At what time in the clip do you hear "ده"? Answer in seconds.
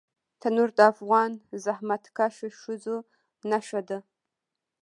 3.89-3.99